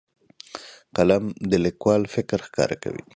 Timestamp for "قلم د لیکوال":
0.95-2.01